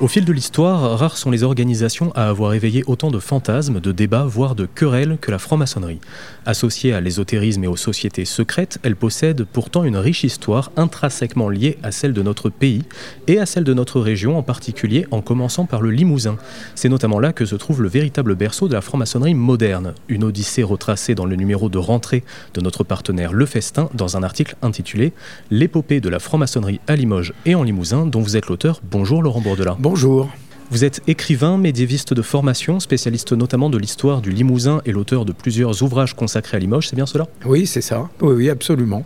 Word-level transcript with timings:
Au 0.00 0.08
fil 0.08 0.24
de 0.24 0.32
l'histoire, 0.32 0.98
rares 0.98 1.18
sont 1.18 1.30
les 1.30 1.42
organisations 1.42 2.10
à 2.14 2.30
avoir 2.30 2.54
éveillé 2.54 2.82
autant 2.86 3.10
de 3.10 3.18
fantasmes, 3.18 3.80
de 3.80 3.92
débats, 3.92 4.24
voire 4.24 4.54
de 4.54 4.64
querelles 4.64 5.18
que 5.20 5.30
la 5.30 5.38
franc-maçonnerie. 5.38 6.00
Associée 6.46 6.94
à 6.94 7.02
l'ésotérisme 7.02 7.64
et 7.64 7.66
aux 7.66 7.76
sociétés 7.76 8.24
secrètes, 8.24 8.78
elle 8.82 8.96
possède 8.96 9.44
pourtant 9.44 9.84
une 9.84 9.98
riche 9.98 10.24
histoire 10.24 10.72
intrinsèquement 10.78 11.50
liée 11.50 11.76
à 11.82 11.92
celle 11.92 12.14
de 12.14 12.22
notre 12.22 12.48
pays 12.48 12.82
et 13.26 13.38
à 13.38 13.44
celle 13.44 13.64
de 13.64 13.74
notre 13.74 14.00
région 14.00 14.38
en 14.38 14.42
particulier, 14.42 15.06
en 15.10 15.20
commençant 15.20 15.66
par 15.66 15.82
le 15.82 15.90
Limousin. 15.90 16.38
C'est 16.74 16.88
notamment 16.88 17.20
là 17.20 17.34
que 17.34 17.44
se 17.44 17.56
trouve 17.56 17.82
le 17.82 17.90
véritable 17.90 18.34
berceau 18.36 18.68
de 18.68 18.72
la 18.72 18.80
franc-maçonnerie 18.80 19.34
moderne, 19.34 19.92
une 20.08 20.24
odyssée 20.24 20.62
retracée 20.62 21.14
dans 21.14 21.26
le 21.26 21.36
numéro 21.36 21.68
de 21.68 21.76
rentrée 21.76 22.24
de 22.54 22.62
notre 22.62 22.84
partenaire 22.84 23.34
Le 23.34 23.44
Festin 23.44 23.90
dans 23.92 24.16
un 24.16 24.22
article 24.22 24.56
intitulé 24.62 25.12
L'épopée 25.50 26.00
de 26.00 26.08
la 26.08 26.20
franc-maçonnerie 26.20 26.80
à 26.86 26.96
Limoges 26.96 27.34
et 27.44 27.54
en 27.54 27.64
Limousin, 27.64 28.06
dont 28.06 28.22
vous 28.22 28.38
êtes 28.38 28.46
l'auteur. 28.46 28.80
Bonjour 28.90 29.22
Laurent 29.22 29.42
Bourdelin. 29.42 29.76
Bonjour. 29.92 30.30
Vous 30.70 30.84
êtes 30.84 31.00
écrivain, 31.08 31.58
médiéviste 31.58 32.14
de 32.14 32.22
formation, 32.22 32.78
spécialiste 32.78 33.32
notamment 33.32 33.70
de 33.70 33.76
l'histoire 33.76 34.20
du 34.20 34.30
Limousin 34.30 34.82
et 34.86 34.92
l'auteur 34.92 35.24
de 35.24 35.32
plusieurs 35.32 35.82
ouvrages 35.82 36.14
consacrés 36.14 36.58
à 36.58 36.60
Limoges, 36.60 36.86
c'est 36.86 36.94
bien 36.94 37.06
cela? 37.06 37.26
Oui, 37.44 37.66
c'est 37.66 37.80
ça. 37.80 38.08
Oui, 38.20 38.34
oui, 38.34 38.50
absolument. 38.50 39.04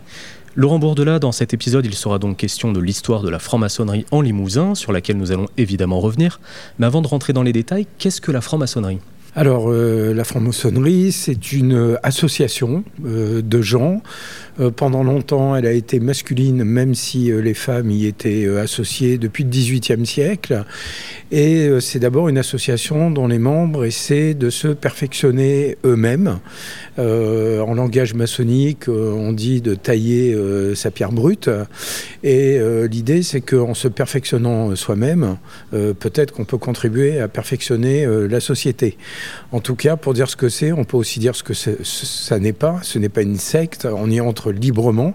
Laurent 0.53 0.77
Bourdelat, 0.77 1.17
dans 1.17 1.31
cet 1.31 1.55
épisode, 1.55 1.87
il 1.87 1.95
sera 1.95 2.19
donc 2.19 2.37
question 2.37 2.71
de 2.71 2.79
l'histoire 2.79 3.23
de 3.23 3.31
la 3.31 3.39
franc-maçonnerie 3.39 4.05
en 4.11 4.21
Limousin, 4.21 4.75
sur 4.75 4.91
laquelle 4.91 5.17
nous 5.17 5.31
allons 5.31 5.47
évidemment 5.57 5.99
revenir. 5.99 6.39
Mais 6.77 6.85
avant 6.85 7.01
de 7.01 7.07
rentrer 7.07 7.33
dans 7.33 7.41
les 7.41 7.51
détails, 7.51 7.87
qu'est-ce 7.97 8.21
que 8.21 8.31
la 8.31 8.41
franc-maçonnerie? 8.41 8.99
Alors, 9.37 9.71
euh, 9.71 10.13
la 10.13 10.23
franc-maçonnerie, 10.23 11.11
c'est 11.11 11.51
une 11.51 11.97
association 12.03 12.83
euh, 13.03 13.41
de 13.41 13.61
gens. 13.61 14.03
Euh, 14.59 14.71
pendant 14.71 15.03
longtemps, 15.03 15.55
elle 15.55 15.65
a 15.65 15.71
été 15.71 15.99
masculine, 15.99 16.63
même 16.63 16.95
si 16.95 17.31
les 17.31 17.53
femmes 17.53 17.91
y 17.91 18.05
étaient 18.05 18.47
associées 18.57 19.17
depuis 19.17 19.43
le 19.43 19.49
XVIIIe 19.49 20.05
siècle. 20.05 20.63
Et 21.31 21.69
c'est 21.79 21.99
d'abord 21.99 22.29
une 22.29 22.37
association 22.37 23.11
dont 23.11 23.27
les 23.27 23.39
membres 23.39 23.85
essaient 23.85 24.33
de 24.33 24.49
se 24.49 24.67
perfectionner 24.67 25.77
eux-mêmes. 25.83 26.39
en 26.97 27.73
langage 27.73 28.13
maçonnique, 28.13 28.87
on 28.87 29.33
dit 29.33 29.61
de 29.61 29.75
tailler 29.75 30.37
sa 30.75 30.91
pierre 30.91 31.11
brute. 31.11 31.49
Et 32.23 32.59
l'idée, 32.89 33.23
c'est 33.23 33.41
qu'en 33.41 33.73
se 33.73 33.87
perfectionnant 33.87 34.75
soi-même, 34.75 35.37
peut-être 35.71 36.31
qu'on 36.31 36.45
peut 36.45 36.59
contribuer 36.59 37.19
à 37.19 37.27
perfectionner 37.27 38.05
la 38.05 38.39
société. 38.39 38.97
En 39.51 39.59
tout 39.59 39.75
cas, 39.75 39.95
pour 39.95 40.13
dire 40.13 40.29
ce 40.29 40.35
que 40.35 40.49
c'est, 40.49 40.71
on 40.71 40.83
peut 40.83 40.97
aussi 40.97 41.19
dire 41.19 41.35
ce 41.35 41.43
que 41.43 41.53
ça 41.53 42.39
n'est 42.39 42.53
pas. 42.53 42.79
Ce 42.83 42.99
n'est 42.99 43.09
pas 43.09 43.23
une 43.23 43.37
secte. 43.37 43.87
On 43.91 44.09
y 44.11 44.21
entre 44.21 44.44
librement. 44.51 45.13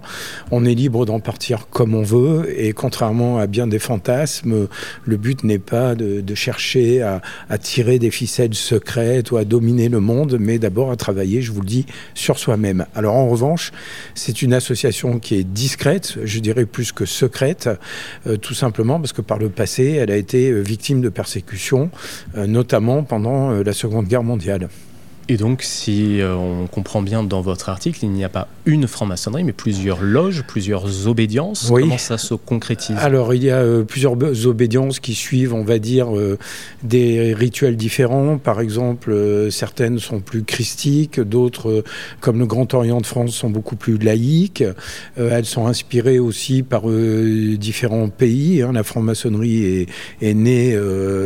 On 0.51 0.65
est 0.65 0.73
libre 0.73 1.05
d'en 1.05 1.19
partir 1.19 1.67
comme 1.69 1.95
on 1.95 2.03
veut. 2.03 2.53
Et 2.57 2.73
contrairement 2.73 3.39
à 3.39 3.47
bien 3.47 3.67
des 3.67 3.79
fantasmes, 3.79 4.67
le 5.05 5.17
but 5.17 5.43
n'est 5.43 5.59
pas 5.59 5.95
de, 5.95 6.35
chercher 6.35 7.01
à, 7.01 7.21
tirer 7.57 7.99
des 7.99 8.11
ficelles 8.11 8.53
secrètes 8.53 9.31
ou 9.31 9.37
à 9.37 9.45
dominer 9.45 9.89
le 9.89 9.99
monde, 9.99 10.37
mais 10.39 10.59
d'abord 10.59 10.91
à 10.91 10.95
travailler, 10.95 11.41
je 11.41 11.51
vous 11.51 11.61
le 11.61 11.67
dis, 11.67 11.85
sur 12.13 12.39
soi-même. 12.39 12.85
Alors 12.95 13.15
en 13.15 13.27
revanche, 13.27 13.71
c'est 14.15 14.41
une 14.41 14.53
association 14.53 15.19
qui 15.19 15.35
est 15.35 15.43
discrète, 15.43 16.17
je 16.23 16.39
dirais 16.39 16.65
plus 16.65 16.91
que 16.91 17.05
secrète, 17.05 17.69
euh, 18.27 18.37
tout 18.37 18.53
simplement 18.53 18.99
parce 18.99 19.13
que 19.13 19.21
par 19.21 19.37
le 19.37 19.49
passé, 19.49 19.91
elle 19.91 20.11
a 20.11 20.17
été 20.17 20.49
euh, 20.49 20.61
victime 20.61 21.01
de 21.01 21.09
persécutions, 21.09 21.89
euh, 22.35 22.47
notamment 22.47 23.03
pendant 23.03 23.51
la 23.51 23.73
Seconde 23.73 24.07
Guerre 24.07 24.23
mondiale. 24.23 24.69
Et 25.31 25.37
donc, 25.37 25.61
si 25.63 26.19
euh, 26.19 26.35
on 26.35 26.67
comprend 26.67 27.01
bien 27.01 27.23
dans 27.23 27.39
votre 27.39 27.69
article, 27.69 27.99
il 28.03 28.09
n'y 28.09 28.25
a 28.25 28.27
pas 28.27 28.49
une 28.65 28.85
franc-maçonnerie, 28.85 29.45
mais 29.45 29.53
plusieurs 29.53 30.01
loges, 30.01 30.43
plusieurs 30.45 31.07
obédiences. 31.07 31.71
Comment 31.73 31.97
ça 31.97 32.17
se 32.17 32.33
concrétise? 32.33 32.97
Alors, 32.99 33.33
il 33.33 33.41
y 33.41 33.49
a 33.49 33.59
euh, 33.59 33.83
plusieurs 33.83 34.17
obédiences 34.45 34.99
qui 34.99 35.15
suivent, 35.15 35.53
on 35.53 35.63
va 35.63 35.79
dire, 35.79 36.13
euh, 36.17 36.37
des 36.83 37.33
rituels 37.33 37.77
différents. 37.77 38.39
Par 38.39 38.59
exemple, 38.59 39.15
certaines 39.51 39.99
sont 39.99 40.19
plus 40.19 40.43
christiques, 40.43 41.21
d'autres, 41.21 41.85
comme 42.19 42.37
le 42.37 42.45
Grand 42.45 42.73
Orient 42.73 42.99
de 42.99 43.05
France, 43.05 43.33
sont 43.33 43.49
beaucoup 43.49 43.77
plus 43.77 43.97
laïques. 43.97 44.65
elles 45.15 45.45
sont 45.45 45.67
inspirées 45.67 46.19
aussi 46.19 46.61
par 46.61 46.81
différents 46.89 48.09
pays. 48.09 48.61
Hein. 48.61 48.73
La 48.73 48.83
franc-maçonnerie 48.83 49.87
est, 50.21 50.33
née 50.33 50.77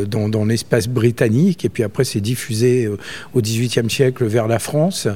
dans, 0.07 0.29
dans 0.29 0.45
l'espace 0.45 0.87
britannique, 0.87 1.65
et 1.65 1.69
puis 1.69 1.81
après, 1.81 2.03
c'est 2.03 2.21
diffusé 2.21 2.87
au 3.33 3.41
XVIIIe 3.41 3.89
siècle 3.89 3.94
vers 4.03 4.47
la 4.47 4.59
France, 4.59 5.07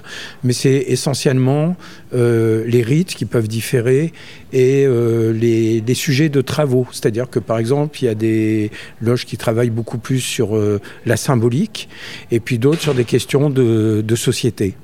mais 0.43 0.53
c'est 0.53 0.85
essentiellement 0.87 1.75
euh, 2.13 2.63
les 2.65 2.81
rites 2.81 3.15
qui 3.15 3.25
peuvent 3.25 3.47
différer 3.47 4.13
et 4.53 4.85
euh, 4.85 5.33
les, 5.33 5.93
sujets 5.93 6.29
de 6.29 6.41
travaux. 6.41 6.87
C'est-à-dire 6.91 7.29
que 7.29 7.39
par 7.39 7.57
exemple, 7.57 7.97
il 8.01 8.05
y 8.05 8.09
a 8.09 8.15
des 8.15 8.71
loges 9.01 9.25
qui 9.25 9.37
travaillent 9.37 9.69
beaucoup 9.69 9.97
plus 9.97 10.21
sur 10.21 10.55
euh, 10.55 10.79
la 11.05 11.17
symbolique 11.17 11.89
et 12.31 12.39
puis 12.39 12.57
d'autres 12.57 12.81
sur 12.81 12.93
des 12.93 13.05
questions 13.05 13.49
de 13.49 14.15
société 14.15 14.75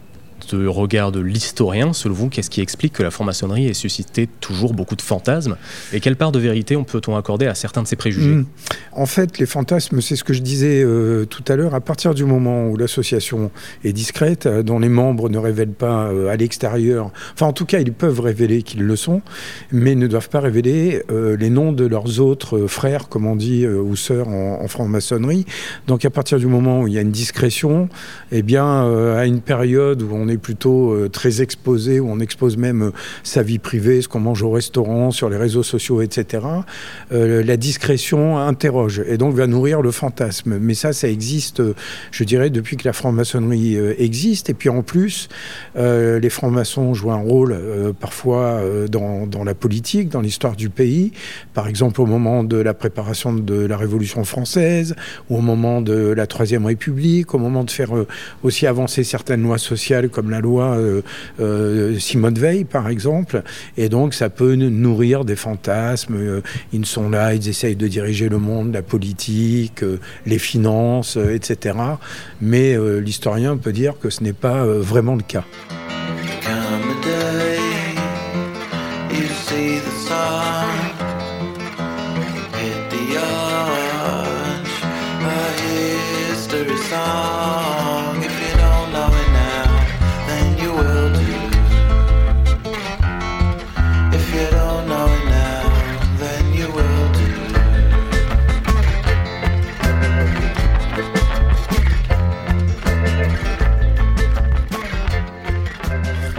de 0.47 0.67
regard 0.67 1.11
de 1.11 1.19
l'historien, 1.19 1.93
selon 1.93 2.13
vous, 2.13 2.29
qu'est-ce 2.29 2.49
qui 2.49 2.61
explique 2.61 2.93
que 2.93 3.03
la 3.03 3.11
franc-maçonnerie 3.11 3.67
ait 3.67 3.73
suscité 3.73 4.27
toujours 4.39 4.73
beaucoup 4.73 4.95
de 4.95 5.01
fantasmes 5.01 5.57
Et 5.93 5.99
quelle 5.99 6.15
part 6.15 6.31
de 6.31 6.39
vérité 6.39 6.75
on 6.75 6.83
peut-on 6.83 7.15
accorder 7.15 7.47
à 7.47 7.55
certains 7.55 7.83
de 7.83 7.87
ces 7.87 7.95
préjugés? 7.95 8.29
Hmm. 8.29 8.45
En 8.91 9.05
fait, 9.05 9.39
les 9.39 9.45
fantasmes, 9.45 10.01
c'est 10.01 10.15
ce 10.15 10.23
que 10.23 10.33
je 10.33 10.41
disais 10.41 10.83
euh, 10.83 11.25
tout 11.25 11.43
à 11.47 11.55
l'heure, 11.55 11.75
à 11.75 11.81
partir 11.81 12.13
du 12.13 12.25
moment 12.25 12.67
où 12.67 12.77
l'association 12.77 13.51
est 13.83 13.93
discrète, 13.93 14.45
euh, 14.45 14.63
dont 14.63 14.79
les 14.79 14.89
membres 14.89 15.29
ne 15.29 15.37
révèlent 15.37 15.69
pas 15.69 16.07
euh, 16.07 16.29
à 16.29 16.35
l'extérieur, 16.35 17.11
enfin 17.33 17.47
en 17.47 17.53
tout 17.53 17.65
cas, 17.65 17.79
ils 17.79 17.93
peuvent 17.93 18.19
révéler 18.19 18.63
qu'ils 18.63 18.83
le 18.83 18.95
sont, 18.95 19.21
mais 19.71 19.95
ne 19.95 20.07
doivent 20.07 20.29
pas 20.29 20.39
révéler 20.39 21.03
les 21.09 21.49
noms 21.49 21.71
de 21.71 21.85
leurs 21.85 22.19
autres 22.19 22.67
frères, 22.67 23.09
comme 23.09 23.25
on 23.25 23.35
dit, 23.35 23.67
ou 23.67 23.95
sœurs 23.95 24.27
en, 24.27 24.61
en 24.61 24.67
franc-maçonnerie. 24.67 25.45
Donc 25.87 26.05
à 26.05 26.09
partir 26.09 26.39
du 26.39 26.47
moment 26.47 26.81
où 26.81 26.87
il 26.87 26.93
y 26.93 26.97
a 26.97 27.01
une 27.01 27.11
discrétion, 27.11 27.89
eh 28.31 28.41
bien, 28.41 28.65
à 29.15 29.25
une 29.25 29.41
période 29.41 30.01
où 30.01 30.09
on 30.11 30.27
est 30.27 30.34
plutôt 30.37 30.91
euh, 30.91 31.09
très 31.09 31.41
exposé, 31.41 31.99
où 31.99 32.09
on 32.09 32.19
expose 32.19 32.57
même 32.57 32.83
euh, 32.83 32.91
sa 33.23 33.43
vie 33.43 33.59
privée, 33.59 34.01
ce 34.01 34.07
qu'on 34.07 34.19
mange 34.19 34.43
au 34.43 34.51
restaurant, 34.51 35.11
sur 35.11 35.29
les 35.29 35.37
réseaux 35.37 35.63
sociaux, 35.63 36.01
etc., 36.01 36.45
euh, 37.11 37.43
la 37.43 37.57
discrétion 37.57 38.37
interroge 38.37 39.01
et 39.07 39.17
donc 39.17 39.35
va 39.35 39.47
nourrir 39.47 39.81
le 39.81 39.91
fantasme. 39.91 40.57
Mais 40.59 40.73
ça, 40.73 40.93
ça 40.93 41.07
existe, 41.07 41.61
je 42.11 42.23
dirais, 42.23 42.49
depuis 42.49 42.77
que 42.77 42.87
la 42.87 42.93
franc-maçonnerie 42.93 43.77
existe. 43.97 44.49
Et 44.49 44.53
puis 44.53 44.69
en 44.69 44.81
plus, 44.81 45.29
les 45.75 46.29
francs-maçons 46.29 46.93
jouent 46.93 47.11
un 47.11 47.17
rôle 47.17 47.55
parfois 47.99 48.61
dans, 48.89 49.27
dans, 49.27 49.43
la 49.43 49.53
politique, 49.53 50.09
dans 50.09 50.21
l'histoire 50.21 50.55
du 50.55 50.69
pays. 50.69 51.11
Par 51.53 51.67
exemple, 51.67 52.01
au 52.01 52.05
moment 52.05 52.43
de 52.43 52.57
la 52.57 52.73
préparation 52.73 53.33
de 53.33 53.65
la 53.65 53.77
Révolution 53.77 54.23
française, 54.23 54.95
ou 55.29 55.37
au 55.37 55.41
moment 55.41 55.81
de 55.81 56.13
la 56.15 56.27
Troisième 56.27 56.65
République, 56.65 57.33
au 57.33 57.39
moment 57.39 57.63
de 57.63 57.71
faire 57.71 57.91
aussi 58.43 58.67
avancer 58.67 59.03
certaines 59.03 59.43
lois 59.43 59.57
sociales 59.57 60.09
comme 60.09 60.24
la 60.29 60.41
loi 60.41 60.75
euh, 60.77 61.01
euh, 61.39 61.99
Simone 61.99 62.35
Veil, 62.35 62.65
par 62.65 62.89
exemple. 62.89 63.43
Et 63.77 63.89
donc, 63.89 64.13
ça 64.13 64.29
peut 64.29 64.55
nourrir 64.55 65.25
des 65.25 65.35
fantasmes. 65.35 66.15
Euh, 66.15 66.41
ils 66.73 66.85
sont 66.85 67.09
là, 67.09 67.33
ils 67.33 67.47
essayent 67.47 67.75
de 67.75 67.87
diriger 67.87 68.29
le 68.29 68.39
monde, 68.39 68.73
la 68.73 68.81
politique, 68.81 69.83
les 70.25 70.39
finances, 70.39 71.17
etc. 71.17 71.77
Mais 72.41 72.77
l'historien 73.01 73.57
peut 73.57 73.71
dire 73.71 73.95
que 73.99 74.09
ce 74.09 74.23
n'est 74.23 74.33
pas 74.33 74.65
vraiment 74.65 75.15
le 75.15 75.23
cas. 75.23 75.43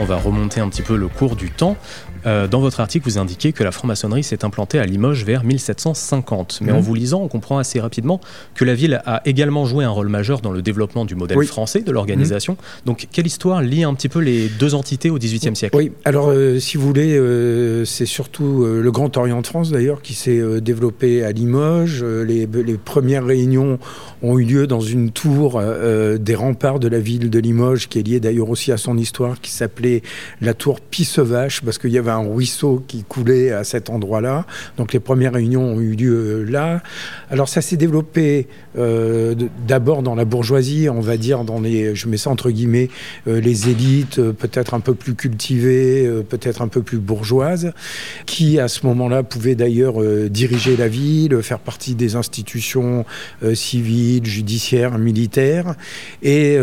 Va 0.06 0.16
remonter 0.16 0.60
un 0.60 0.68
petit 0.68 0.82
peu 0.82 0.96
le 0.96 1.08
cours 1.08 1.36
du 1.36 1.50
temps. 1.50 1.76
Euh, 2.24 2.48
dans 2.48 2.60
votre 2.60 2.80
article, 2.80 3.04
vous 3.08 3.18
indiquez 3.18 3.52
que 3.52 3.62
la 3.62 3.70
franc-maçonnerie 3.70 4.24
s'est 4.24 4.44
implantée 4.44 4.78
à 4.80 4.86
Limoges 4.86 5.24
vers 5.24 5.44
1750. 5.44 6.58
Mais 6.62 6.72
en 6.72 6.76
Mhm. 6.76 6.80
vous 6.82 6.94
lisant, 6.94 7.22
on 7.22 7.28
comprend 7.28 7.58
assez 7.58 7.78
rapidement 7.78 8.20
que 8.54 8.64
la 8.64 8.74
ville 8.74 9.00
a 9.06 9.22
également 9.26 9.64
joué 9.64 9.84
un 9.84 9.90
rôle 9.90 10.08
majeur 10.08 10.40
dans 10.40 10.50
le 10.50 10.60
développement 10.62 11.04
du 11.04 11.14
modèle 11.14 11.38
Oui. 11.38 11.46
français 11.46 11.80
de 11.82 11.92
l'organisation. 11.92 12.56
Donc, 12.84 13.06
quelle 13.12 13.26
histoire 13.26 13.62
lie 13.62 13.84
un 13.84 13.94
petit 13.94 14.08
peu 14.08 14.18
les 14.20 14.48
deux 14.48 14.74
entités 14.74 15.08
au 15.10 15.18
XVIIIe 15.18 15.54
siècle? 15.54 15.76
Oui, 15.76 15.92
alors 16.04 16.28
euh, 16.30 16.58
si 16.58 16.76
vous 16.76 16.86
voulez, 16.86 17.16
euh, 17.16 17.84
c'est 17.84 18.06
surtout 18.06 18.64
euh, 18.64 18.80
le 18.82 18.90
Grand 18.90 19.16
Orient 19.16 19.40
de 19.40 19.46
France 19.46 19.70
d'ailleurs 19.70 20.02
qui 20.02 20.14
s'est 20.14 20.38
euh, 20.38 20.60
développé 20.60 21.22
à 21.24 21.30
Limoges. 21.32 22.00
Euh, 22.02 22.24
les, 22.24 22.46
les 22.46 22.76
premières 22.78 23.24
réunions 23.24 23.78
ont 24.22 24.38
eu 24.38 24.44
lieu 24.44 24.66
dans 24.66 24.80
une 24.80 25.10
tour 25.10 25.60
des 26.18 26.34
remparts 26.34 26.80
de 26.80 26.88
la 26.88 26.98
ville 26.98 27.30
de 27.30 27.38
Limoges, 27.38 27.88
qui 27.88 27.98
est 27.98 28.02
liée 28.02 28.18
d'ailleurs 28.20 28.48
aussi 28.50 28.72
à 28.72 28.76
son 28.78 28.96
histoire, 28.96 29.40
qui 29.40 29.50
s'appelait 29.50 29.95
la 30.40 30.54
tour 30.54 30.80
Pissevache, 30.80 31.62
parce 31.62 31.78
qu'il 31.78 31.90
y 31.90 31.98
avait 31.98 32.10
un 32.10 32.26
ruisseau 32.28 32.82
qui 32.86 33.04
coulait 33.04 33.52
à 33.52 33.64
cet 33.64 33.90
endroit-là. 33.90 34.46
Donc 34.76 34.92
les 34.92 35.00
premières 35.00 35.34
réunions 35.34 35.74
ont 35.74 35.80
eu 35.80 35.94
lieu 35.94 36.14
euh, 36.14 36.44
là. 36.44 36.82
Alors 37.30 37.48
ça 37.48 37.60
s'est 37.60 37.76
développé 37.76 38.46
euh, 38.78 39.34
d'abord 39.66 40.02
dans 40.02 40.14
la 40.14 40.24
bourgeoisie, 40.24 40.88
on 40.88 41.00
va 41.00 41.16
dire 41.16 41.44
dans 41.44 41.60
les, 41.60 41.94
je 41.94 42.08
mets 42.08 42.16
ça 42.16 42.30
entre 42.30 42.50
guillemets, 42.50 42.88
euh, 43.26 43.40
les 43.40 43.68
élites 43.68 44.20
peut-être 44.32 44.74
un 44.74 44.80
peu 44.80 44.94
plus 44.94 45.14
cultivées, 45.14 46.08
peut-être 46.28 46.62
un 46.62 46.68
peu 46.68 46.82
plus 46.82 46.98
bourgeoises, 46.98 47.72
qui 48.26 48.58
à 48.58 48.68
ce 48.68 48.86
moment-là 48.86 49.22
pouvaient 49.22 49.54
d'ailleurs 49.54 50.02
diriger 50.28 50.76
la 50.76 50.88
ville, 50.88 51.40
faire 51.42 51.58
partie 51.58 51.94
des 51.94 52.16
institutions 52.16 53.04
civiles, 53.54 54.24
judiciaires, 54.24 54.98
militaires, 54.98 55.74
et 56.22 56.58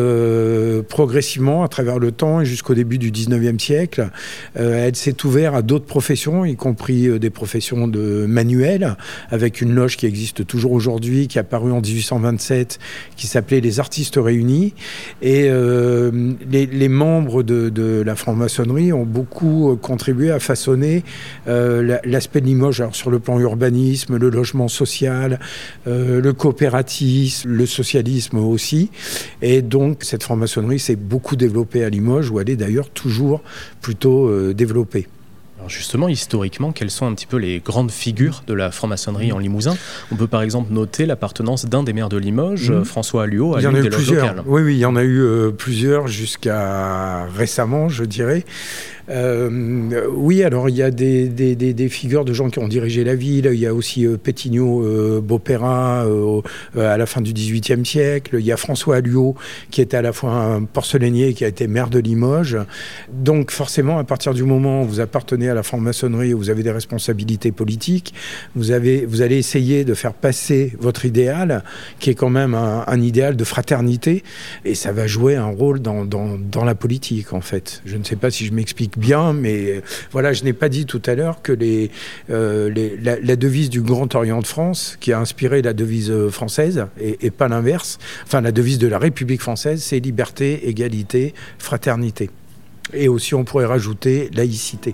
progressivement, 0.90 1.64
à 1.64 1.68
travers 1.68 2.00
le 2.00 2.12
temps 2.12 2.42
et 2.42 2.46
jusqu'au 2.46 2.74
début 2.74 2.98
du 2.98 3.12
19e 3.28 3.60
siècle, 3.60 4.10
euh, 4.58 4.88
elle 4.88 4.96
s'est 4.96 5.16
ouverte 5.26 5.56
à 5.56 5.62
d'autres 5.62 5.86
professions, 5.86 6.46
y 6.46 6.56
compris 6.56 7.08
euh, 7.08 7.20
des 7.20 7.30
professions 7.30 7.88
de 7.88 8.26
manuels, 8.28 8.96
avec 9.30 9.62
une 9.62 9.74
loge 9.74 9.98
qui 9.98 10.06
existe 10.06 10.46
toujours 10.46 10.72
aujourd'hui, 10.72 11.28
qui 11.28 11.38
est 11.38 11.42
apparue 11.42 11.72
en 11.72 11.82
1827, 11.82 12.80
qui 13.16 13.28
s'appelait 13.28 13.62
les 13.62 13.80
Artistes 13.80 14.18
Réunis. 14.18 14.74
Et 15.22 15.48
euh, 15.50 16.34
les, 16.50 16.90
membres 16.90 17.44
de, 17.44 18.02
la 18.06 18.16
franc-maçonnerie 18.16 18.94
ont 18.94 19.06
beaucoup 19.06 19.78
contribué 19.82 20.32
à 20.32 20.40
façonner 20.40 21.04
la- 21.48 22.02
l'aspect 22.04 22.42
de 22.42 22.46
Limoges, 22.46 22.82
alors 22.82 22.96
sur 22.96 23.10
le 23.10 23.20
plan 23.20 23.40
urbanisme, 23.40 24.18
le 24.18 24.30
logement 24.30 24.68
social, 24.68 25.40
le 25.86 26.32
coopératisme, 26.32 27.50
le 27.50 27.66
socialisme 27.66 28.38
aussi. 28.38 28.90
Et 29.42 29.62
donc 29.62 30.04
cette 30.04 30.24
franc-maçonnerie 30.24 30.80
s'est 30.80 30.96
beaucoup 30.96 31.36
développée 31.36 31.84
à 31.84 31.90
Limoges, 31.90 32.30
où 32.30 32.40
elle 32.40 32.50
est 32.50 32.56
d'ailleurs 32.56 32.90
toujours 32.90 33.13
plutôt 33.82 34.28
euh, 34.28 34.54
développée. 34.54 35.08
Alors 35.60 35.70
justement, 35.70 36.10
historiquement, 36.10 36.74
quelles 36.74 36.90
sont 36.92 37.06
un 37.06 37.14
petit 37.14 37.26
peu 37.28 37.38
les 37.38 37.60
grandes 37.60 37.92
figures 37.92 38.44
de 38.48 38.54
la 38.54 38.70
franc-maçonnerie 38.70 39.32
en 39.32 39.38
Limousin? 39.40 39.78
On 40.12 40.16
peut 40.18 40.28
par 40.28 40.42
exemple 40.42 40.74
noter 40.74 41.06
l'appartenance 41.06 41.66
d'un 41.66 41.84
des 41.84 41.94
maires 41.94 42.10
de 42.10 42.18
Limoges, 42.18 42.70
Mhm. 42.70 42.78
euh, 42.78 42.84
François 42.84 43.24
Alluot, 43.24 43.56
à 43.56 43.60
Il 43.62 43.64
y 43.64 43.68
en 43.68 43.70
l'une 43.70 43.78
a 43.78 43.80
eu 43.80 43.84
des 43.84 43.90
plusieurs. 43.96 44.28
locales. 44.28 44.44
Oui, 44.46 44.62
oui, 44.64 44.76
il 44.76 44.80
y 44.80 44.86
en 44.86 44.96
a 44.98 45.04
eu 45.04 45.22
euh, 45.22 45.52
plusieurs 45.52 46.08
jusqu'à 46.08 47.26
récemment, 47.28 47.88
je 47.88 48.04
dirais. 48.04 48.44
Euh, 49.10 50.08
oui, 50.10 50.44
alors 50.44 50.70
il 50.70 50.76
y 50.76 50.84
a 50.84 50.92
des, 50.92 51.90
figures 51.90 52.26
de 52.26 52.34
gens 52.34 52.50
qui 52.50 52.60
ont 52.60 52.68
dirigé 52.68 53.04
la 53.04 53.16
ville. 53.16 53.50
Il 53.52 53.60
y 53.60 53.68
a 53.68 53.74
aussi 53.74 54.06
euh, 54.06 54.18
Pétignot 54.18 54.84
euh, 54.84 55.22
euh, 55.22 56.42
euh, 56.78 56.94
à 56.94 56.98
la 56.98 57.06
fin 57.06 57.22
du 57.22 57.34
XVIIIe 57.34 57.86
siècle. 57.86 58.38
Il 58.40 58.46
y 58.46 58.52
a 58.52 58.58
François 58.58 58.98
Alluot 58.98 59.36
qui 59.72 59.82
était 59.82 59.98
à 59.98 60.02
la 60.02 60.14
fois 60.14 60.32
un 60.34 60.64
porcelainier 60.64 61.30
et 61.30 61.34
qui 61.34 61.44
a 61.44 61.48
été 61.48 61.68
maire 61.68 61.90
de 61.90 62.00
Limoges. 62.00 62.58
Donc 63.12 63.52
forcément, 63.52 63.98
à 64.00 64.04
partir 64.04 64.34
du 64.34 64.44
moment 64.44 64.84
où 64.84 64.86
vous 64.86 65.00
appartenez 65.00 65.50
à 65.50 65.54
la 65.54 65.64
franc-maçonnerie, 65.64 66.34
où 66.34 66.38
vous 66.38 66.50
avez 66.50 66.64
des 66.64 66.72
responsabilités 66.72 67.52
politiques, 67.52 68.14
vous, 68.56 68.72
avez, 68.72 69.06
vous 69.06 69.22
allez 69.22 69.38
essayer 69.38 69.84
de 69.86 69.94
faire 69.94 70.14
passer 70.14 70.74
votre 70.80 71.06
idéal, 71.06 71.64
qui 72.00 72.10
est 72.10 72.16
quand 72.16 72.30
même 72.30 72.54
un, 72.54 73.02
idéal 73.02 73.36
de 73.36 73.44
fraternité, 73.44 74.24
et 74.66 74.76
ça 74.76 74.92
va 74.92 75.08
jouer 75.08 75.36
un 75.36 75.48
rôle 75.48 75.80
dans 75.80 76.66
la 76.66 76.76
politique, 76.76 77.34
en 77.34 77.42
fait. 77.42 77.82
Je 77.86 77.98
ne 77.98 78.04
sais 78.04 78.16
pas 78.16 78.32
si 78.32 78.46
je 78.46 78.54
m'explique 78.54 78.93
bien, 78.98 79.34
mais 79.34 79.66
euh, 79.66 79.82
voilà, 80.12 80.34
je 80.34 80.44
n'ai 80.44 80.54
pas 80.54 80.70
dit 80.70 80.86
tout 80.86 81.02
à 81.06 81.16
l'heure 81.16 81.42
que 81.42 81.58
euh, 82.30 82.96
la, 83.02 83.36
devise 83.36 83.70
du 83.70 83.82
Grand 83.82 84.14
Orient 84.16 84.42
de 84.42 84.48
France, 84.48 84.98
qui 85.00 85.12
a 85.14 85.20
inspiré 85.20 85.62
la 85.62 85.74
devise 85.74 86.12
euh, 86.12 86.30
française, 86.30 86.86
et, 87.00 87.32
pas 87.32 87.48
l'inverse, 87.48 88.00
enfin 88.26 88.42
la 88.42 88.52
devise 88.52 88.78
de 88.78 88.88
la 88.88 89.00
République 89.00 89.42
française, 89.42 89.82
c'est 89.82 90.00
liberté, 90.00 90.68
égalité, 90.70 91.34
fraternité. 91.58 92.30
Et 92.94 93.08
aussi, 93.08 93.34
on 93.34 93.44
pourrait 93.44 93.66
rajouter 93.66 94.30
laïcité. 94.34 94.94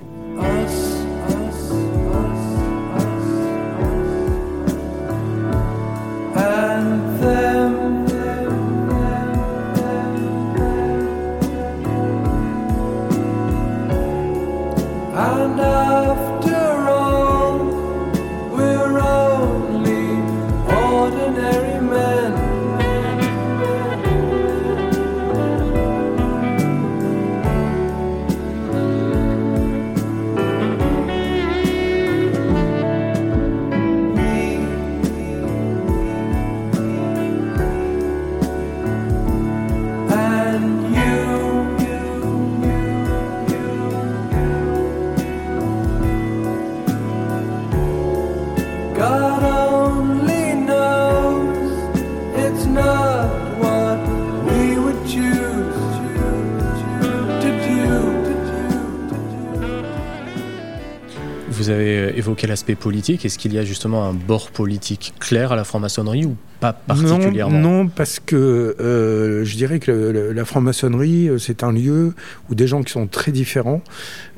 Vous 61.70 61.76
avez 61.76 61.98
euh, 62.00 62.12
évoqué 62.18 62.48
l'aspect 62.48 62.74
politique. 62.74 63.26
Est-ce 63.26 63.38
qu'il 63.38 63.54
y 63.54 63.60
a 63.60 63.64
justement 63.64 64.04
un 64.04 64.14
bord 64.14 64.50
politique 64.50 65.14
clair 65.20 65.52
à 65.52 65.56
la 65.56 65.64
franc-maçonnerie 65.64 66.26
ou 66.26 66.36
pas 66.60 66.74
particulièrement 66.74 67.60
Non, 67.60 67.84
non, 67.84 67.88
parce 67.88 68.20
que 68.20 68.76
euh, 68.80 69.46
je 69.46 69.56
dirais 69.56 69.78
que 69.80 69.92
le- 69.92 70.12
le- 70.12 70.32
la 70.34 70.46
franc-maçonnerie, 70.46 71.30
euh, 71.30 71.38
c'est 71.38 71.62
un 71.64 71.72
lieu 71.72 72.14
où 72.50 72.56
des 72.56 72.66
gens 72.66 72.82
qui 72.82 72.92
sont 72.92 73.06
très 73.06 73.32
différents, 73.32 73.82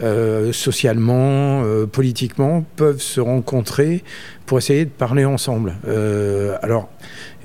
euh, 0.04 0.52
socialement, 0.52 1.64
euh, 1.64 1.86
politiquement, 1.86 2.66
peuvent 2.76 3.00
se 3.02 3.22
rencontrer 3.22 4.04
pour 4.46 4.58
essayer 4.58 4.84
de 4.84 4.90
parler 4.90 5.24
ensemble. 5.24 5.76
Alors, 6.62 6.90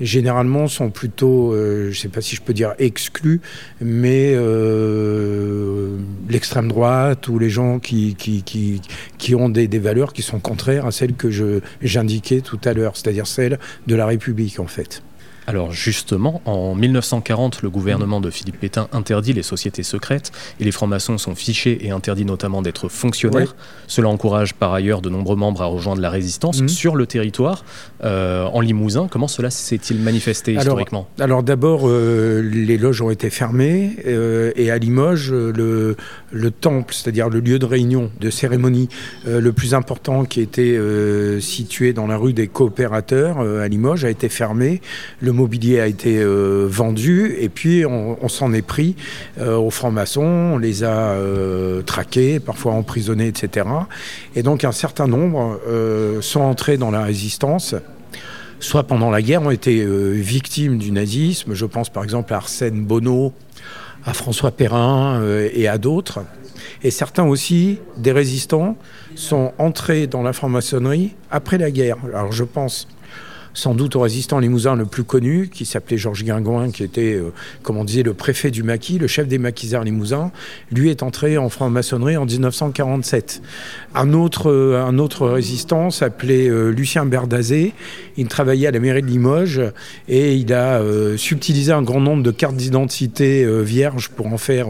généralement, 0.01 0.67
sont 0.67 0.89
plutôt, 0.89 1.53
je 1.55 1.87
ne 1.87 1.93
sais 1.93 2.09
pas 2.09 2.19
si 2.19 2.35
je 2.35 2.41
peux 2.41 2.51
dire 2.51 2.73
exclus, 2.79 3.39
mais 3.79 4.33
l'extrême 6.29 6.67
droite 6.67 7.27
ou 7.27 7.39
les 7.39 7.49
gens 7.49 7.79
qui, 7.79 8.15
ont 9.35 9.49
des, 9.49 9.67
des 9.67 9.79
valeurs 9.79 10.13
qui 10.13 10.21
sont 10.21 10.39
contraires 10.39 10.85
à 10.85 10.91
celles 10.91 11.13
que 11.13 11.29
j'indiquais 11.81 12.41
tout 12.41 12.59
à 12.65 12.73
l'heure, 12.73 12.95
c'est-à-dire 12.95 13.27
celles 13.27 13.59
de 13.87 13.95
la 13.95 14.05
République, 14.05 14.59
en 14.59 14.67
fait. 14.67 15.01
Alors 15.49 15.71
justement, 15.71 16.41
en 16.43 16.75
1940, 16.75 17.61
le 17.61 17.69
gouvernement 17.69 18.19
de 18.19 18.29
Philippe 18.29 18.59
Pétain 18.59 18.89
interdit 18.91 19.31
les 19.31 19.43
sociétés 19.43 19.81
secrètes 19.81 20.33
et 20.59 20.65
les 20.65 20.73
francs-maçons 20.73 21.17
sont 21.17 21.35
fichés 21.35 21.85
et 21.85 21.91
interdits 21.91 22.25
notamment 22.25 22.61
d'être 22.61 22.89
fonctionnaires. 22.89 23.55
Cela 23.87 24.09
encourage 24.09 24.53
par 24.55 24.73
ailleurs 24.73 25.01
de 25.01 25.09
nombreux 25.09 25.37
membres 25.37 25.61
à 25.61 25.65
rejoindre 25.65 26.01
la 26.01 26.09
résistance 26.09 26.61
Mhm. 26.61 26.67
sur 26.67 26.95
le 26.97 27.05
territoire. 27.05 27.63
Euh, 28.03 28.43
en 28.43 28.59
Limousin, 28.59 29.07
comment 29.09 29.29
cela 29.29 29.49
s'est-il 29.49 29.99
manifesté 30.01 30.51
Alors, 30.51 30.63
historiquement? 30.63 31.07
Alors 31.17 31.43
d'abord, 31.43 31.83
euh, 31.87 32.41
les 32.41 32.77
loges 32.77 33.01
ont 33.01 33.09
été 33.09 33.29
fermées 33.29 33.95
euh, 34.05 34.51
et 34.57 34.69
à 34.69 34.77
Limoges, 34.77 35.31
le, 35.31 35.95
le 36.31 36.51
temple, 36.51 36.93
c'est-à-dire 36.93 37.29
le 37.29 37.39
lieu 37.39 37.57
de 37.57 37.65
réunion, 37.65 38.11
de 38.19 38.29
cérémonie 38.29 38.89
le 39.25 39.51
plus 39.53 39.73
important 39.73 40.25
qui 40.25 40.41
était 40.41 40.77
situé 41.39 41.93
dans 41.93 42.05
la 42.07 42.17
rue 42.17 42.33
des 42.33 42.47
coopérateurs 42.47 43.39
à 43.39 43.67
Limoges, 43.69 44.03
a 44.03 44.09
été 44.09 44.27
fermé 44.27 44.81
le 45.21 45.31
mobilier 45.37 45.79
a 45.79 45.87
été 45.87 46.17
euh, 46.17 46.67
vendu 46.69 47.35
et 47.39 47.47
puis 47.47 47.85
on, 47.85 48.27
s'en 48.27 48.51
est 48.53 48.61
pris 48.61 48.95
euh, 49.39 49.55
aux 49.55 49.69
francs-maçons, 49.69 50.53
on 50.55 50.57
les 50.57 50.83
a 50.83 51.11
euh, 51.11 51.81
traqués, 51.83 52.39
parfois 52.39 52.73
emprisonnés, 52.73 53.27
etc. 53.27 53.65
Et 54.35 54.43
donc 54.43 54.65
un 54.65 54.73
certain 54.73 55.07
nombre 55.07 55.59
sont 56.21 56.41
entrés 56.41 56.77
dans 56.77 56.91
la 56.91 57.03
résistance 57.03 57.75
soit 58.59 58.83
pendant 58.83 59.11
la 59.11 59.21
guerre 59.21 59.43
ont 59.43 59.51
été 59.51 59.85
victimes 59.85 60.79
du 60.79 60.91
nazisme. 60.91 61.53
Je 61.53 61.65
pense 61.65 61.89
par 61.89 62.03
exemple 62.03 62.33
à 62.33 62.37
Arsène 62.37 62.83
Bonneau, 62.83 63.31
à 64.03 64.13
François 64.13 64.49
Perrin 64.49 65.21
et 65.53 65.67
à 65.67 65.77
d'autres. 65.77 66.21
Et 66.83 66.89
certains 66.91 67.25
aussi, 67.25 67.79
des 67.97 68.11
résistants, 68.11 68.75
sont 69.15 69.53
entrés 69.59 70.07
dans 70.07 70.23
la 70.23 70.33
franc-maçonnerie 70.33 71.15
après 71.29 71.59
la 71.59 71.69
guerre. 71.69 71.97
Alors 72.13 72.31
je 72.31 72.43
pense 72.43 72.87
sans 73.57 73.73
doute 73.73 73.95
au 73.95 74.01
résistant 74.01 74.37
limousin 74.37 74.75
le 74.75 74.85
plus 74.85 75.03
connu, 75.03 75.49
qui 75.51 75.65
s'appelait 75.65 75.97
Georges 75.97 76.23
Guingouin, 76.23 76.69
qui 76.69 76.83
était, 76.83 77.15
euh, 77.15 77.33
comme 77.63 77.77
on 77.77 77.83
disait, 77.83 78.03
le 78.03 78.13
préfet 78.13 78.51
du 78.51 78.61
maquis, 78.61 78.99
le 78.99 79.07
chef 79.07 79.27
des 79.27 79.39
maquisards 79.39 79.83
limousins. 79.83 80.31
Lui 80.71 80.91
est 80.91 81.01
entré 81.01 81.39
en 81.39 81.49
franc-maçonnerie 81.49 82.17
en 82.17 82.25
1947. 82.25 83.41
Un 83.95 84.13
autre, 84.13 84.51
euh, 84.51 84.85
un 84.85 84.99
autre 84.99 85.27
résistant 85.27 85.89
s'appelait 85.89 86.47
euh, 86.47 86.69
Lucien 86.69 87.07
Berdazé. 87.07 87.73
Il 88.15 88.27
travaillait 88.27 88.67
à 88.67 88.71
la 88.71 88.79
mairie 88.79 89.01
de 89.01 89.07
Limoges 89.07 89.61
et 90.07 90.35
il 90.35 90.53
a 90.53 90.81
subtilisé 91.17 91.71
un 91.71 91.83
grand 91.83 92.01
nombre 92.01 92.23
de 92.23 92.31
cartes 92.31 92.55
d'identité 92.55 93.45
vierges 93.61 94.09
pour 94.09 94.27
en 94.27 94.37
faire 94.37 94.67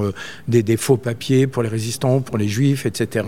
des, 0.48 0.77
faux 0.77 0.98
papiers 0.98 1.48
pour 1.48 1.63
les 1.63 1.70
résistants, 1.70 2.20
pour 2.20 2.38
les 2.38 2.50
juifs, 2.50 2.86
etc. 2.86 3.25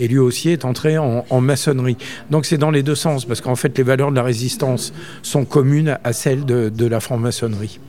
Et 0.00 0.08
lui 0.08 0.18
aussi 0.18 0.50
est 0.50 0.66
entré 0.66 0.98
en, 0.98 1.24
en 1.30 1.40
maçonnerie. 1.40 1.96
Donc 2.30 2.44
c'est 2.44 2.58
dans 2.58 2.70
les 2.70 2.82
deux 2.82 2.94
sens, 2.94 3.24
parce 3.24 3.40
qu'en 3.40 3.56
fait 3.56 3.76
les 3.78 3.84
valeurs 3.84 4.10
de 4.10 4.16
la 4.16 4.22
résistance 4.22 4.93
sont 5.22 5.44
communes 5.44 5.98
à 6.04 6.12
celles 6.12 6.44
de, 6.44 6.68
de 6.68 6.86
la 6.86 7.00
franc-maçonnerie. 7.00 7.80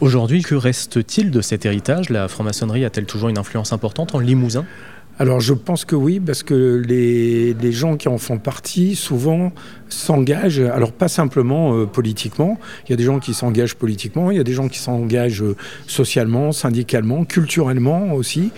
Aujourd'hui, 0.00 0.42
que 0.42 0.54
reste-t-il 0.54 1.30
de 1.30 1.40
cet 1.40 1.64
héritage? 1.64 2.10
La 2.10 2.28
franc-maçonnerie 2.28 2.84
a-t-elle 2.84 3.06
toujours 3.06 3.28
une 3.28 3.38
influence 3.38 3.72
importante 3.72 4.14
en 4.14 4.18
Limousin? 4.18 4.64
Alors 5.18 5.40
je 5.40 5.54
pense 5.54 5.84
que 5.84 5.94
oui, 5.94 6.18
parce 6.18 6.42
que 6.42 6.82
les, 6.84 7.54
les 7.54 7.72
gens 7.72 7.96
qui 7.96 8.08
en 8.08 8.18
font 8.18 8.38
partie, 8.38 8.96
souvent, 8.96 9.52
s'engagent, 9.88 10.60
alors 10.60 10.92
pas 10.92 11.08
simplement 11.08 11.74
euh, 11.74 11.86
politiquement, 11.86 12.58
il 12.86 12.90
y 12.90 12.94
a 12.94 12.96
des 12.96 13.04
gens 13.04 13.18
qui 13.18 13.34
s'engagent 13.34 13.76
politiquement, 13.76 14.30
il 14.30 14.36
y 14.36 14.40
a 14.40 14.44
des 14.44 14.52
gens 14.52 14.68
qui 14.68 14.78
s'engagent 14.78 15.42
euh, 15.42 15.56
socialement, 15.86 16.52
syndicalement, 16.52 17.24
culturellement 17.24 18.12
aussi. 18.12 18.50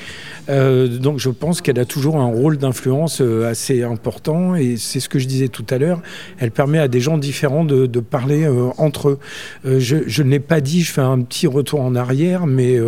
Euh, 0.49 0.87
donc 0.87 1.19
je 1.19 1.31
pense 1.31 1.61
qu'elle 1.61 1.79
a 1.79 1.85
toujours 1.85 2.17
un 2.17 2.27
rôle 2.27 2.57
d'influence 2.57 3.21
assez 3.21 3.83
important 3.83 4.55
et 4.55 4.77
c'est 4.77 5.01
ce 5.01 5.09
que 5.09 5.19
je 5.19 5.27
disais 5.27 5.49
tout 5.49 5.67
à 5.71 5.79
l'heure, 5.79 6.01
elle 6.39 6.53
permet 6.53 6.79
à 6.79 6.89
des 6.89 7.01
gens 7.01 7.19
différents 7.19 7.65
de, 7.65 7.87
parler 8.01 8.47
entre 8.77 9.09
eux. 9.09 9.19
Je 9.65 9.97
je 10.07 10.23
ne 10.23 10.31
l'ai 10.31 10.39
pas 10.39 10.61
dit, 10.61 10.83
je 10.83 10.93
fais 10.93 11.01
un 11.01 11.21
petit 11.23 11.47
retour 11.47 11.81
en 11.81 11.97
arrière, 11.97 12.47
mais 12.47 12.79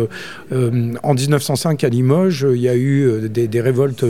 en 0.51 1.13
1905 1.13 1.83
à 1.83 1.89
Limoges, 1.89 2.45
il 2.49 2.61
y 2.61 2.69
a 2.69 2.75
eu 2.75 3.27
des, 3.27 3.47
des 3.47 3.61
révoltes 3.61 4.05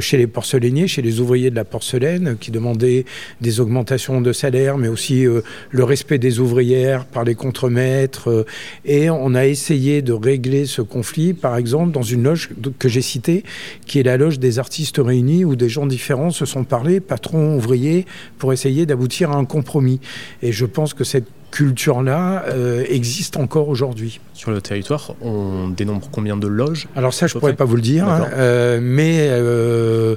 chez 0.00 0.18
les 0.18 0.26
porcelainiers, 0.26 0.86
chez 0.86 1.02
les 1.02 1.20
ouvriers 1.20 1.50
de 1.50 1.56
la 1.56 1.64
porcelaine, 1.64 2.36
qui 2.38 2.50
demandaient 2.50 3.04
des 3.40 3.57
augmentations 3.60 4.20
de 4.20 4.32
salaire, 4.32 4.78
mais 4.78 4.88
aussi 4.88 5.26
euh, 5.26 5.42
le 5.70 5.84
respect 5.84 6.18
des 6.18 6.40
ouvrières 6.40 7.04
par 7.04 7.24
les 7.24 7.34
contremaîtres. 7.34 8.30
euh, 8.30 8.44
et 8.84 9.10
on 9.10 9.34
a 9.34 9.46
essayé 9.46 10.02
de 10.02 10.12
régler 10.12 10.66
ce 10.66 10.82
conflit, 10.82 11.34
par 11.34 11.56
exemple, 11.56 11.92
dans 11.92 12.02
une 12.02 12.22
loge 12.22 12.50
que 12.78 12.88
j'ai 12.88 13.02
citée, 13.02 13.44
qui 13.86 13.98
est 13.98 14.02
la 14.02 14.16
loge 14.16 14.38
des 14.38 14.58
artistes 14.58 14.98
réunis, 14.98 15.44
où 15.44 15.56
des 15.56 15.68
gens 15.68 15.86
différents 15.86 16.30
se 16.30 16.46
sont 16.46 16.64
parlé, 16.64 17.00
patrons, 17.00 17.56
ouvriers, 17.56 18.06
pour 18.38 18.52
essayer 18.52 18.86
d'aboutir 18.86 19.30
à 19.30 19.36
un 19.36 19.44
compromis. 19.44 20.00
Et 20.42 20.52
je 20.52 20.64
pense 20.64 20.94
que 20.94 21.04
cette 21.04 21.28
culture-là 21.50 22.44
euh, 22.48 22.84
existe 22.88 23.36
encore 23.36 23.68
aujourd'hui. 23.68 24.20
Sur 24.34 24.50
le 24.50 24.60
territoire, 24.60 25.14
on 25.22 25.68
dénombre 25.68 26.08
combien 26.12 26.36
de 26.36 26.46
loges 26.46 26.88
Alors 26.94 27.14
ça, 27.14 27.26
je 27.26 27.34
peu 27.34 27.40
pourrais 27.40 27.56
pas 27.56 27.64
vous 27.64 27.76
le 27.76 27.82
dire, 27.82 28.08
hein, 28.08 28.26
euh, 28.34 28.80
mais 28.82 29.28
euh, 29.30 30.16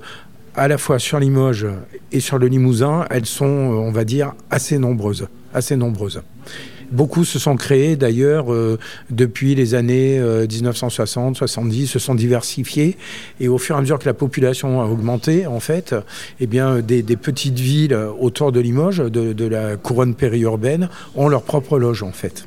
à 0.56 0.68
la 0.68 0.78
fois 0.78 1.00
sur 1.00 1.20
Limoges 1.20 1.68
et 2.12 2.20
sur 2.20 2.38
le 2.38 2.48
Limousin, 2.48 3.06
elles 3.10 3.26
sont, 3.26 3.46
euh, 3.46 3.76
on 3.76 3.92
va 3.92 4.04
dire, 4.04 4.34
assez 4.50 4.78
nombreuses, 4.78 5.28
assez 5.54 5.76
nombreuses. 5.76 6.22
Beaucoup 6.92 7.24
se 7.24 7.40
sont 7.40 7.56
créés 7.56 7.96
d'ailleurs 7.96 8.52
euh, 8.52 8.78
depuis 9.10 9.56
les 9.56 9.76
années 9.76 10.20
euh, 10.20 10.46
1960, 10.46 11.38
70, 11.38 11.88
se 11.88 12.00
sont 12.00 12.16
diversifiés 12.16 12.98
et 13.40 13.48
au 13.48 13.58
fur 13.58 13.76
et 13.76 13.78
à 13.78 13.82
mesure 13.82 13.98
que 13.98 14.06
la 14.06 14.14
population 14.14 14.82
a 14.82 14.86
augmenté, 14.86 15.48
en 15.48 15.62
fait, 15.62 15.96
eh 16.42 16.48
bien 16.48 16.80
des, 16.80 17.02
des 17.02 17.16
petites 17.16 17.60
villes 17.60 17.96
autour 18.20 18.52
de 18.52 18.60
Limoges, 18.60 18.98
de, 18.98 19.32
de 19.32 19.46
la 19.46 19.78
couronne 19.78 20.16
périurbaine, 20.16 20.90
ont 21.16 21.30
leur 21.30 21.44
propre 21.44 21.80
loge 21.80 22.04
en 22.04 22.12
fait. 22.12 22.46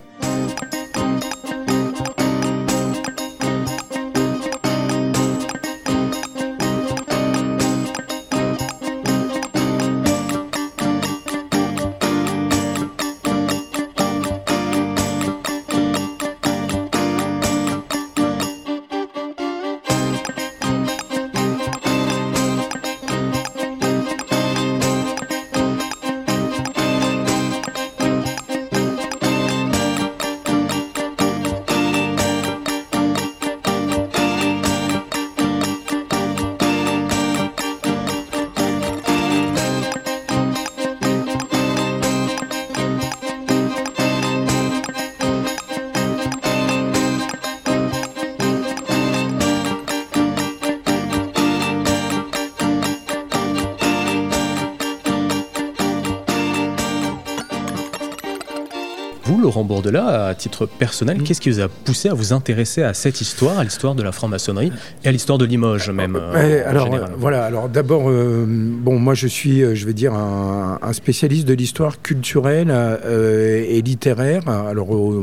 Laurent 59.45 59.63
Bourdelat, 59.63 60.29
à 60.29 60.35
titre 60.35 60.65
personnel, 60.65 61.23
qu'est-ce 61.23 61.43
qui 61.43 61.51
vous 61.51 61.61
a 61.61 61.69
poussé 61.69 62.09
à 62.09 62.15
vous 62.15 62.33
intéresser 62.33 62.83
à 62.83 62.95
cette 62.95 63.21
histoire, 63.21 63.59
à 63.59 63.65
l'histoire 63.65 63.95
de 63.95 64.03
la 64.03 64.11
franc-maçonnerie 64.11 64.73
et 65.05 65.09
à 65.09 65.13
l'histoire 65.13 65.37
de 65.37 65.45
Limoges 65.45 65.91
même 65.91 66.17
euh, 66.17 66.63
alors 66.67 66.89
voilà, 67.19 67.45
alors 67.45 67.69
d'abord, 67.69 68.09
euh, 68.09 68.47
bon, 68.49 68.99
moi 68.99 69.13
je 69.13 69.27
suis, 69.27 69.63
euh, 69.63 69.75
je 69.75 69.85
vais 69.85 69.93
dire, 69.93 70.15
un, 70.15 70.79
un 70.81 70.93
spécialiste 70.95 71.47
de 71.47 71.53
l'histoire 71.53 72.01
culturelle 72.01 72.69
euh, 72.71 73.63
et 73.69 73.83
littéraire, 73.83 74.49
alors 74.49 74.91
au 74.93 75.23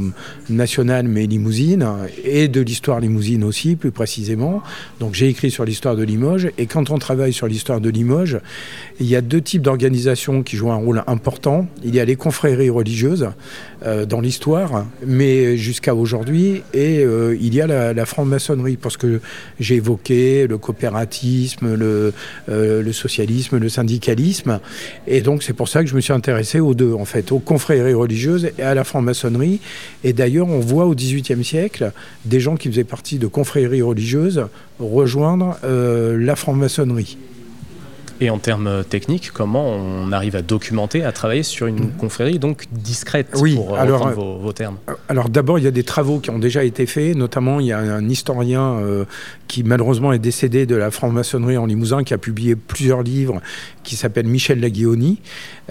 national 0.51 1.08
mais 1.08 1.25
limousine, 1.25 1.88
et 2.24 2.48
de 2.48 2.62
l'histoire 2.62 3.00
limousine 3.00 3.44
aussi, 3.44 3.75
plus 3.75 3.90
précisément. 3.90 4.62
Donc 5.00 5.16
j'ai 5.16 5.30
écrit 5.30 5.50
sur 5.50 5.66
l'histoire 5.66 5.96
de 5.96 6.04
Limoges, 6.04 6.51
et 6.60 6.68
quand 6.68 6.92
on 6.92 7.00
travaille 7.00 7.34
sur 7.34 7.48
l'histoire 7.48 7.82
de 7.82 7.90
Limoges, 7.90 8.40
il 9.00 9.08
y 9.08 9.16
a 9.16 9.22
deux 9.22 9.42
types 9.42 9.63
d'organisations 9.63 10.44
qui 10.44 10.58
jouent 10.58 10.72
un 10.72 10.75
rôle 10.75 11.04
important. 11.08 11.66
Il 11.84 11.96
y 11.96 12.00
a 12.00 12.06
les 12.06 12.16
confréries 12.16 12.70
religieuses 12.70 13.30
dans 14.12 14.22
l'histoire, 14.22 14.86
mais 15.08 15.56
jusqu'à 15.56 15.96
aujourd'hui, 15.96 16.63
et 16.74 17.00
euh, 17.00 17.36
il 17.39 17.56
y 17.56 17.62
a 17.62 17.94
la, 17.94 18.06
franc-maçonnerie, 18.06 18.75
parce 18.75 18.98
que 18.98 19.22
j'ai 19.60 19.75
évoqué 19.75 20.48
le 20.48 20.58
coopératisme, 20.58 21.75
le, 21.75 22.13
euh, 22.50 22.84
le 22.84 22.94
socialisme, 22.94 23.58
le 23.58 23.70
syndicalisme, 23.70 24.60
et 25.08 25.22
donc 25.22 25.44
c'est 25.44 25.53
pour 25.53 25.70
ça 25.70 25.82
que 25.82 25.89
je 25.89 25.96
me 25.96 26.01
suis 26.01 26.12
intéressé 26.12 26.60
aux 26.60 26.74
deux, 26.74 26.94
en 26.94 27.06
fait, 27.06 27.32
aux 27.32 27.39
confréries 27.39 27.94
religieuses 27.94 28.51
et 28.60 28.63
à 28.63 28.75
la 28.75 28.84
franc-maçonnerie. 28.84 29.62
Et 30.03 30.12
d'ailleurs, 30.12 30.50
on 30.50 30.60
voit 30.60 30.86
au 30.86 30.94
XVIIIe 30.94 31.44
siècle 31.44 31.94
des 32.25 32.41
gens 32.41 32.58
qui 32.58 32.68
faisaient 32.68 32.84
partie 32.84 33.18
de 33.18 33.27
confréries 33.27 33.82
religieuses 33.82 34.46
rejoindre 34.80 35.58
euh, 35.63 36.18
la 36.20 36.36
franc-maçonnerie. 36.36 37.18
Et 38.24 38.30
en 38.30 38.38
termes 38.38 38.84
techniques, 38.88 39.32
comment 39.32 39.68
on 39.68 40.12
arrive 40.12 40.36
à 40.36 40.44
documenter, 40.44 41.04
à 41.04 41.12
travailler 41.12 41.42
sur 41.42 41.66
une 41.66 41.90
confrérie 41.90 42.38
donc 42.38 42.66
discrète, 42.72 43.30
Oui, 43.38 43.56
pour 43.56 43.74
euh, 43.74 43.80
alors, 43.80 44.00
reprendre 44.01 44.16
vos, 44.16 44.38
vos 44.38 44.54
termes? 44.54 44.78
Alors 45.10 45.28
d'abord, 45.28 45.58
il 45.58 45.63
y 45.63 45.68
a 45.68 45.72
des 45.72 45.84
travaux 45.84 46.20
qui 46.20 46.30
ont 46.30 46.38
déjà 46.38 46.63
été 46.63 46.86
faits, 46.86 47.16
notamment 47.16 47.60
il 47.60 47.66
y 47.66 47.72
a 47.72 47.80
un 47.80 48.08
historien 48.08 48.75
euh, 48.75 49.06
qui 49.48 49.63
malheureusement 49.63 50.13
est 50.13 50.20
décédé 50.20 50.68
de 50.68 50.75
la 50.75 50.92
franc-maçonnerie 50.92 51.58
en 51.58 51.66
Limousin, 51.66 52.04
qui 52.04 52.13
a 52.13 52.20
publié 52.20 52.56
plusieurs 52.56 53.01
livres, 53.01 53.42
qui 53.84 53.96
s'appelle 53.96 54.28
Michel 54.28 54.60
Laguioni. 54.60 55.20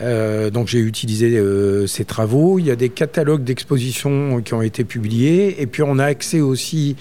Euh, 0.02 0.50
donc 0.50 0.66
j'ai 0.66 0.80
utilisé 0.80 1.38
euh, 1.38 1.86
ses 1.86 2.04
travaux. 2.04 2.58
Il 2.58 2.66
y 2.66 2.72
a 2.72 2.76
des 2.76 2.88
catalogues 2.88 3.44
d'expositions 3.44 4.42
qui 4.42 4.54
ont 4.54 4.62
été 4.62 4.82
publiés, 4.82 5.62
et 5.62 5.66
puis 5.66 5.84
on 5.84 6.00
a 6.00 6.04
accès 6.04 6.40
aussi 6.40 6.96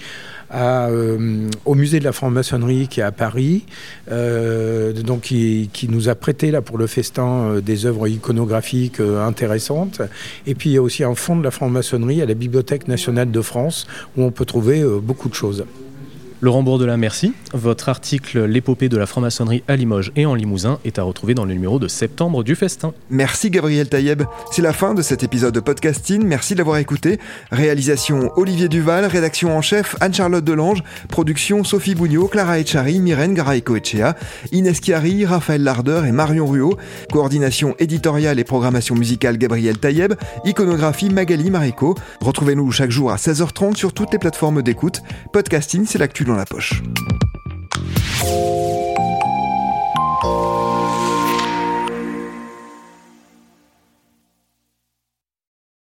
euh, 0.52 1.48
au 1.64 1.74
musée 1.74 2.00
de 2.00 2.04
la 2.04 2.12
franc-maçonnerie 2.12 2.88
qui 2.88 3.00
est 3.00 3.04
à 3.04 3.12
Paris, 3.12 3.64
euh, 4.10 4.92
donc 4.92 5.22
qui, 5.22 5.70
qui 5.72 5.88
nous 5.88 6.08
a 6.08 6.14
prêté 6.14 6.50
là 6.50 6.62
pour 6.62 6.78
le 6.78 6.86
festin 6.86 7.26
euh, 7.26 7.60
des 7.60 7.86
œuvres 7.86 8.08
iconographiques 8.08 9.00
intéressantes. 9.00 10.00
Et 10.46 10.54
puis 10.54 10.70
il 10.70 10.72
y 10.74 10.78
a 10.78 10.82
aussi 10.82 11.04
un 11.04 11.14
fonds 11.14 11.36
de 11.36 11.44
la 11.44 11.50
franc-maçonnerie 11.50 12.22
à 12.22 12.26
la 12.26 12.34
Bibliothèque 12.34 12.88
nationale 12.88 13.30
de 13.30 13.40
France 13.40 13.86
où 14.16 14.24
on 14.24 14.30
peut 14.30 14.44
trouver 14.44 14.82
beaucoup 15.02 15.28
de 15.28 15.34
choses. 15.34 15.64
Laurent 16.42 16.62
Bourdelin, 16.62 16.96
merci. 16.96 17.34
Votre 17.52 17.90
article 17.90 18.46
L'épopée 18.46 18.88
de 18.88 18.96
la 18.96 19.04
franc-maçonnerie 19.04 19.62
à 19.68 19.76
Limoges 19.76 20.10
et 20.16 20.24
en 20.24 20.34
Limousin 20.34 20.78
est 20.86 20.98
à 20.98 21.02
retrouver 21.02 21.34
dans 21.34 21.44
le 21.44 21.52
numéro 21.52 21.78
de 21.78 21.86
septembre 21.86 22.42
du 22.42 22.54
Festin. 22.54 22.94
Merci 23.10 23.50
Gabriel 23.50 23.90
Taïeb. 23.90 24.22
C'est 24.50 24.62
la 24.62 24.72
fin 24.72 24.94
de 24.94 25.02
cet 25.02 25.22
épisode 25.22 25.52
de 25.52 25.60
podcasting. 25.60 26.24
Merci 26.24 26.54
de 26.54 26.58
l'avoir 26.58 26.78
écouté. 26.78 27.18
Réalisation 27.50 28.32
Olivier 28.36 28.68
Duval, 28.68 29.04
rédaction 29.04 29.54
en 29.54 29.60
chef 29.60 29.96
Anne-Charlotte 30.00 30.42
Delange, 30.42 30.82
production 31.10 31.62
Sophie 31.62 31.94
Bougnot, 31.94 32.28
Clara 32.28 32.58
Echari, 32.58 33.00
Myrène 33.00 33.34
Garaïco-Echea, 33.34 34.16
Inès 34.50 34.80
Chiari, 34.80 35.26
Raphaël 35.26 35.62
Larder 35.62 36.04
et 36.06 36.12
Marion 36.12 36.46
Ruot. 36.46 36.78
Coordination 37.12 37.74
éditoriale 37.78 38.38
et 38.38 38.44
programmation 38.44 38.94
musicale 38.94 39.36
Gabriel 39.36 39.76
Taïeb. 39.76 40.14
Iconographie 40.46 41.10
Magali 41.10 41.50
Marico. 41.50 41.96
Retrouvez-nous 42.22 42.72
chaque 42.72 42.90
jour 42.90 43.12
à 43.12 43.16
16h30 43.16 43.76
sur 43.76 43.92
toutes 43.92 44.12
les 44.12 44.18
plateformes 44.18 44.62
d'écoute. 44.62 45.02
Podcasting, 45.34 45.84
c'est 45.84 45.98
l'actu 45.98 46.24
dans 46.30 46.36
la 46.36 46.46
poche. 46.46 46.82